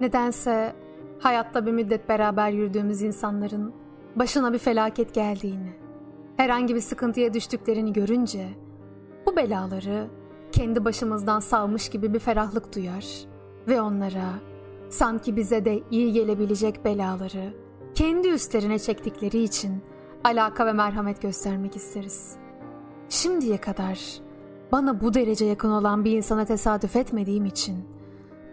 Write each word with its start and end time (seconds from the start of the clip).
Nedense 0.00 0.72
hayatta 1.18 1.66
bir 1.66 1.72
müddet 1.72 2.08
beraber 2.08 2.50
yürüdüğümüz 2.50 3.02
insanların 3.02 3.72
başına 4.16 4.52
bir 4.52 4.58
felaket 4.58 5.14
geldiğini, 5.14 5.72
herhangi 6.36 6.74
bir 6.74 6.80
sıkıntıya 6.80 7.34
düştüklerini 7.34 7.92
görünce 7.92 8.48
bu 9.26 9.36
belaları 9.36 10.08
kendi 10.52 10.84
başımızdan 10.84 11.40
savmış 11.40 11.88
gibi 11.88 12.14
bir 12.14 12.18
ferahlık 12.18 12.74
duyar 12.74 13.06
ve 13.68 13.80
onlara 13.80 14.32
sanki 14.88 15.36
bize 15.36 15.64
de 15.64 15.82
iyi 15.90 16.12
gelebilecek 16.12 16.84
belaları 16.84 17.54
kendi 17.94 18.28
üstlerine 18.28 18.78
çektikleri 18.78 19.42
için 19.42 19.82
alaka 20.24 20.66
ve 20.66 20.72
merhamet 20.72 21.22
göstermek 21.22 21.76
isteriz. 21.76 22.36
Şimdiye 23.08 23.56
kadar 23.56 24.00
bana 24.72 25.00
bu 25.00 25.14
derece 25.14 25.44
yakın 25.44 25.70
olan 25.70 26.04
bir 26.04 26.16
insana 26.16 26.44
tesadüf 26.44 26.96
etmediğim 26.96 27.44
için 27.44 27.95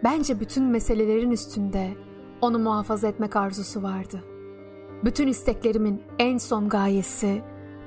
bence 0.04 0.40
bütün 0.40 0.64
meselelerin 0.64 1.30
üstünde 1.30 1.90
onu 2.40 2.58
muhafaza 2.58 3.08
etmek 3.08 3.36
arzusu 3.36 3.82
vardı. 3.82 4.24
Bütün 5.04 5.28
isteklerimin 5.28 6.02
en 6.18 6.38
son 6.38 6.68
gayesi 6.68 7.42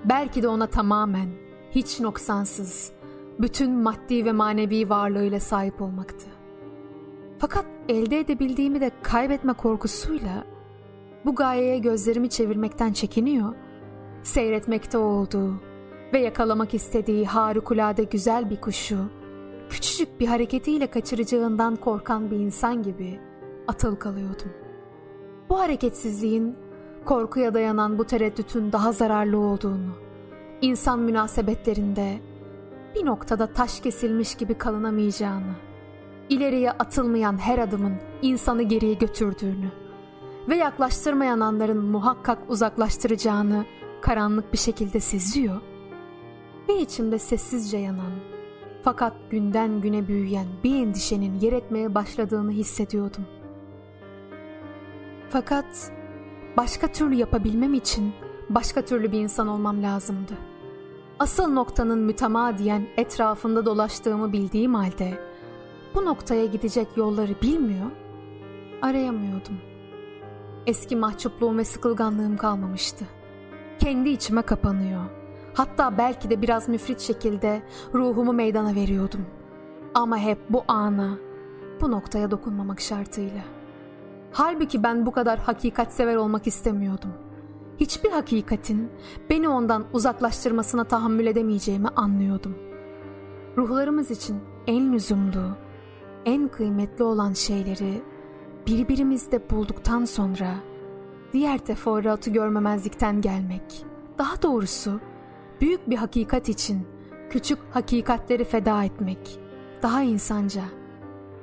belki 0.05 0.43
de 0.43 0.47
ona 0.47 0.67
tamamen, 0.67 1.29
hiç 1.71 1.99
noksansız, 1.99 2.91
bütün 3.39 3.71
maddi 3.71 4.25
ve 4.25 4.31
manevi 4.31 4.89
varlığıyla 4.89 5.39
sahip 5.39 5.81
olmaktı. 5.81 6.27
Fakat 7.39 7.65
elde 7.89 8.19
edebildiğimi 8.19 8.81
de 8.81 8.91
kaybetme 9.03 9.53
korkusuyla 9.53 10.43
bu 11.25 11.35
gayeye 11.35 11.79
gözlerimi 11.79 12.29
çevirmekten 12.29 12.93
çekiniyor, 12.93 13.53
seyretmekte 14.23 14.97
olduğu 14.97 15.53
ve 16.13 16.19
yakalamak 16.19 16.73
istediği 16.73 17.25
harikulade 17.25 18.03
güzel 18.03 18.49
bir 18.49 18.61
kuşu, 18.61 18.97
küçücük 19.69 20.19
bir 20.19 20.27
hareketiyle 20.27 20.87
kaçıracağından 20.87 21.75
korkan 21.75 22.31
bir 22.31 22.35
insan 22.35 22.83
gibi 22.83 23.19
atıl 23.67 23.95
kalıyordum. 23.95 24.51
Bu 25.49 25.59
hareketsizliğin 25.59 26.55
korkuya 27.05 27.53
dayanan 27.53 27.97
bu 27.97 28.05
tereddütün 28.05 28.71
daha 28.71 28.91
zararlı 28.91 29.37
olduğunu, 29.37 29.91
insan 30.61 30.99
münasebetlerinde 30.99 32.17
bir 32.95 33.05
noktada 33.05 33.47
taş 33.47 33.79
kesilmiş 33.79 34.35
gibi 34.35 34.53
kalınamayacağını, 34.53 35.53
ileriye 36.29 36.71
atılmayan 36.71 37.37
her 37.37 37.59
adımın 37.59 37.93
insanı 38.21 38.63
geriye 38.63 38.93
götürdüğünü 38.93 39.71
ve 40.49 40.55
yaklaştırmayan 40.55 41.39
anların 41.39 41.85
muhakkak 41.85 42.39
uzaklaştıracağını 42.49 43.65
karanlık 44.01 44.53
bir 44.53 44.57
şekilde 44.57 44.99
seziyor 44.99 45.61
ve 46.69 46.79
içimde 46.79 47.19
sessizce 47.19 47.77
yanan 47.77 48.36
fakat 48.87 49.13
günden 49.29 49.81
güne 49.81 50.07
büyüyen 50.07 50.47
bir 50.63 50.75
endişenin 50.75 51.39
yer 51.39 51.53
etmeye 51.53 51.95
başladığını 51.95 52.51
hissediyordum. 52.51 53.25
Fakat 55.29 55.91
başka 56.57 56.91
türlü 56.91 57.15
yapabilmem 57.15 57.73
için 57.73 58.13
başka 58.49 58.85
türlü 58.85 59.11
bir 59.11 59.19
insan 59.19 59.47
olmam 59.47 59.83
lazımdı. 59.83 60.33
Asıl 61.19 61.53
noktanın 61.53 61.99
mütemadiyen 61.99 62.87
etrafında 62.97 63.65
dolaştığımı 63.65 64.33
bildiğim 64.33 64.73
halde 64.73 65.19
bu 65.95 66.05
noktaya 66.05 66.45
gidecek 66.45 66.87
yolları 66.95 67.41
bilmiyor, 67.41 67.91
arayamıyordum. 68.81 69.57
Eski 70.67 70.95
mahcupluğum 70.95 71.57
ve 71.57 71.65
sıkılganlığım 71.65 72.37
kalmamıştı. 72.37 73.05
Kendi 73.79 74.09
içime 74.09 74.41
kapanıyor. 74.41 75.05
Hatta 75.57 75.97
belki 75.97 76.29
de 76.29 76.41
biraz 76.41 76.69
müfrit 76.69 76.99
şekilde 76.99 77.61
ruhumu 77.93 78.33
meydana 78.33 78.75
veriyordum. 78.75 79.25
Ama 79.93 80.17
hep 80.17 80.37
bu 80.49 80.63
ana, 80.67 81.17
bu 81.81 81.91
noktaya 81.91 82.31
dokunmamak 82.31 82.81
şartıyla. 82.81 83.41
Halbuki 84.31 84.83
ben 84.83 85.05
bu 85.05 85.11
kadar 85.11 85.39
hakikat 85.39 85.93
sever 85.93 86.15
olmak 86.15 86.47
istemiyordum. 86.47 87.13
Hiçbir 87.79 88.11
hakikatin 88.11 88.91
beni 89.29 89.49
ondan 89.49 89.85
uzaklaştırmasına 89.93 90.83
tahammül 90.83 91.25
edemeyeceğimi 91.25 91.87
anlıyordum. 91.87 92.55
Ruhlarımız 93.57 94.11
için 94.11 94.39
en 94.67 94.93
lüzumlu, 94.93 95.57
en 96.25 96.47
kıymetli 96.47 97.03
olan 97.03 97.33
şeyleri 97.33 98.01
birbirimizde 98.67 99.49
bulduktan 99.49 100.05
sonra 100.05 100.55
diğer 101.33 101.57
teferruatı 101.57 102.29
görmemezlikten 102.29 103.21
gelmek, 103.21 103.85
daha 104.17 104.41
doğrusu 104.41 104.99
büyük 105.61 105.89
bir 105.89 105.95
hakikat 105.95 106.49
için 106.49 106.87
küçük 107.29 107.59
hakikatleri 107.71 108.43
feda 108.43 108.83
etmek 108.83 109.39
daha 109.83 110.01
insanca 110.01 110.63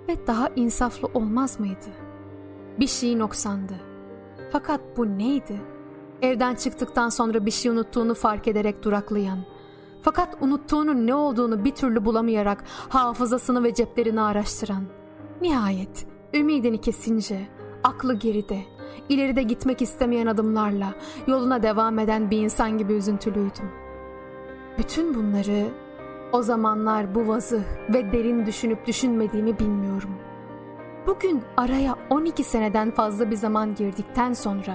ve 0.08 0.26
daha 0.26 0.48
insaflı 0.56 1.08
olmaz 1.14 1.60
mıydı? 1.60 1.90
Bir 2.80 2.86
şey 2.86 3.18
noksandı. 3.18 3.74
Fakat 4.52 4.80
bu 4.96 5.18
neydi? 5.18 5.60
Evden 6.22 6.54
çıktıktan 6.54 7.08
sonra 7.08 7.46
bir 7.46 7.50
şey 7.50 7.70
unuttuğunu 7.70 8.14
fark 8.14 8.48
ederek 8.48 8.82
duraklayan, 8.82 9.38
fakat 10.02 10.36
unuttuğunun 10.40 11.06
ne 11.06 11.14
olduğunu 11.14 11.64
bir 11.64 11.74
türlü 11.74 12.04
bulamayarak 12.04 12.64
hafızasını 12.88 13.64
ve 13.64 13.74
ceplerini 13.74 14.20
araştıran. 14.20 14.84
Nihayet 15.40 16.06
ümidini 16.34 16.80
kesince, 16.80 17.48
aklı 17.84 18.14
geride, 18.14 18.60
ileride 19.08 19.42
gitmek 19.42 19.82
istemeyen 19.82 20.26
adımlarla 20.26 20.94
yoluna 21.26 21.62
devam 21.62 21.98
eden 21.98 22.30
bir 22.30 22.38
insan 22.38 22.78
gibi 22.78 22.92
üzüntülüydüm. 22.92 23.83
Bütün 24.78 25.14
bunları 25.14 25.68
o 26.32 26.42
zamanlar 26.42 27.14
bu 27.14 27.28
vazı 27.28 27.62
ve 27.88 28.12
derin 28.12 28.46
düşünüp 28.46 28.86
düşünmediğimi 28.86 29.58
bilmiyorum. 29.58 30.10
Bugün 31.06 31.42
araya 31.56 31.96
12 32.10 32.44
seneden 32.44 32.90
fazla 32.90 33.30
bir 33.30 33.36
zaman 33.36 33.74
girdikten 33.74 34.32
sonra 34.32 34.74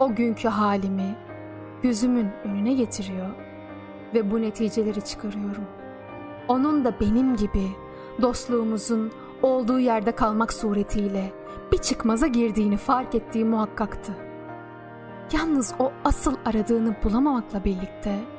o 0.00 0.14
günkü 0.14 0.48
halimi 0.48 1.16
gözümün 1.82 2.28
önüne 2.44 2.74
getiriyor 2.74 3.30
ve 4.14 4.30
bu 4.30 4.42
neticeleri 4.42 5.04
çıkarıyorum. 5.04 5.64
Onun 6.48 6.84
da 6.84 7.00
benim 7.00 7.36
gibi 7.36 7.68
dostluğumuzun 8.22 9.12
olduğu 9.42 9.78
yerde 9.78 10.12
kalmak 10.12 10.52
suretiyle 10.52 11.32
bir 11.72 11.78
çıkmaza 11.78 12.26
girdiğini 12.26 12.76
fark 12.76 13.14
ettiği 13.14 13.44
muhakkaktı. 13.44 14.12
Yalnız 15.32 15.74
o 15.78 15.92
asıl 16.04 16.34
aradığını 16.44 16.94
bulamamakla 17.04 17.64
birlikte 17.64 18.33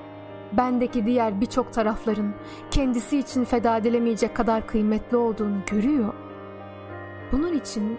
bendeki 0.58 1.06
diğer 1.06 1.42
birçok 1.42 1.74
tarafların 1.74 2.34
kendisi 2.72 3.18
için 3.18 3.44
feda 3.44 3.78
edilemeyecek 3.78 4.36
kadar 4.36 4.68
kıymetli 4.68 5.18
olduğunu 5.18 5.58
görüyor. 5.72 6.14
Bunun 7.32 7.54
için 7.54 7.98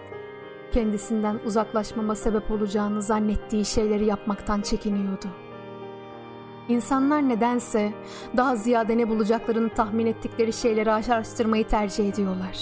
kendisinden 0.71 1.39
uzaklaşmama 1.45 2.15
sebep 2.15 2.51
olacağını 2.51 3.01
zannettiği 3.01 3.65
şeyleri 3.65 4.05
yapmaktan 4.05 4.61
çekiniyordu. 4.61 5.27
İnsanlar 6.69 7.29
nedense 7.29 7.93
daha 8.37 8.55
ziyade 8.55 8.97
ne 8.97 9.09
bulacaklarını 9.09 9.69
tahmin 9.69 10.05
ettikleri 10.05 10.53
şeyleri 10.53 10.91
araştırmayı 10.91 11.67
tercih 11.67 12.09
ediyorlar. 12.09 12.57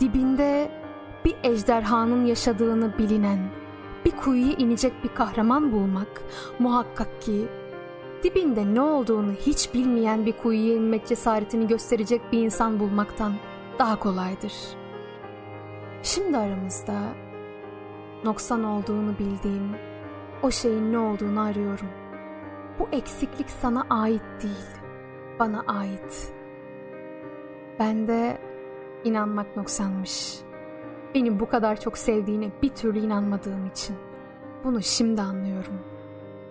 Dibinde 0.00 0.70
bir 1.24 1.36
ejderhanın 1.42 2.24
yaşadığını 2.24 2.98
bilinen, 2.98 3.50
bir 4.04 4.10
kuyuya 4.10 4.52
inecek 4.52 4.92
bir 5.04 5.08
kahraman 5.08 5.72
bulmak 5.72 6.22
muhakkak 6.58 7.22
ki 7.22 7.48
dibinde 8.22 8.74
ne 8.74 8.80
olduğunu 8.80 9.32
hiç 9.32 9.74
bilmeyen 9.74 10.26
bir 10.26 10.32
kuyuya 10.32 10.76
inmek 10.76 11.06
cesaretini 11.06 11.66
gösterecek 11.66 12.20
bir 12.32 12.42
insan 12.42 12.80
bulmaktan 12.80 13.32
daha 13.78 13.98
kolaydır. 13.98 14.52
Şimdi 16.02 16.38
aramızda 16.38 16.94
noksan 18.24 18.64
olduğunu 18.64 19.18
bildiğim 19.18 19.76
o 20.42 20.50
şeyin 20.50 20.92
ne 20.92 20.98
olduğunu 20.98 21.40
arıyorum. 21.40 21.88
Bu 22.78 22.88
eksiklik 22.92 23.50
sana 23.50 23.86
ait 23.90 24.22
değil, 24.42 24.66
bana 25.38 25.64
ait. 25.66 26.32
Bende 27.78 28.38
inanmak 29.04 29.56
noksanmış. 29.56 30.38
Beni 31.14 31.40
bu 31.40 31.48
kadar 31.48 31.80
çok 31.80 31.98
sevdiğine 31.98 32.50
bir 32.62 32.68
türlü 32.68 32.98
inanmadığım 32.98 33.66
için. 33.66 33.96
Bunu 34.64 34.82
şimdi 34.82 35.22
anlıyorum. 35.22 35.80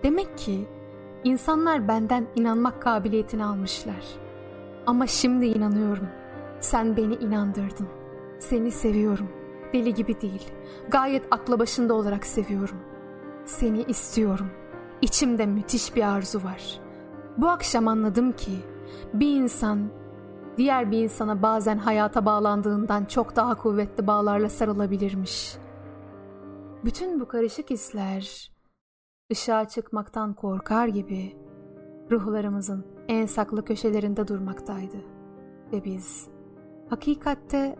Demek 0.02 0.38
ki 0.38 0.66
insanlar 1.24 1.88
benden 1.88 2.26
inanmak 2.36 2.82
kabiliyetini 2.82 3.44
almışlar. 3.44 4.04
Ama 4.86 5.06
şimdi 5.06 5.46
inanıyorum. 5.46 6.08
Sen 6.60 6.96
beni 6.96 7.14
inandırdın. 7.14 7.88
Seni 8.38 8.70
seviyorum. 8.70 9.28
Deli 9.72 9.94
gibi 9.94 10.20
değil. 10.20 10.50
Gayet 10.88 11.22
akla 11.30 11.58
başında 11.58 11.94
olarak 11.94 12.26
seviyorum. 12.26 12.76
Seni 13.44 13.82
istiyorum. 13.82 14.50
İçimde 15.02 15.46
müthiş 15.46 15.96
bir 15.96 16.02
arzu 16.02 16.44
var. 16.44 16.80
Bu 17.36 17.48
akşam 17.48 17.88
anladım 17.88 18.32
ki 18.32 18.52
bir 19.14 19.36
insan 19.36 19.90
diğer 20.56 20.90
bir 20.90 21.02
insana 21.02 21.42
bazen 21.42 21.78
hayata 21.78 22.26
bağlandığından 22.26 23.04
çok 23.04 23.36
daha 23.36 23.54
kuvvetli 23.54 24.06
bağlarla 24.06 24.48
sarılabilirmiş. 24.48 25.56
Bütün 26.84 27.20
bu 27.20 27.28
karışık 27.28 27.70
hisler 27.70 28.50
ışığa 29.32 29.68
çıkmaktan 29.68 30.34
korkar 30.34 30.88
gibi 30.88 31.36
ruhlarımızın 32.10 32.86
en 33.08 33.26
saklı 33.26 33.64
köşelerinde 33.64 34.28
durmaktaydı. 34.28 34.96
Ve 35.72 35.84
biz 35.84 36.28
hakikatte 36.90 37.76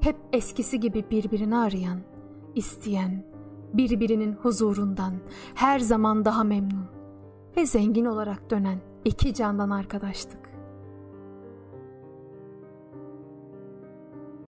hep 0.00 0.16
eskisi 0.32 0.80
gibi 0.80 1.04
birbirini 1.10 1.56
arayan, 1.56 2.00
isteyen, 2.54 3.24
birbirinin 3.72 4.32
huzurundan 4.32 5.14
her 5.54 5.78
zaman 5.78 6.24
daha 6.24 6.44
memnun 6.44 6.86
ve 7.56 7.66
zengin 7.66 8.04
olarak 8.04 8.50
dönen 8.50 8.78
iki 9.04 9.34
candan 9.34 9.70
arkadaştık. 9.70 10.53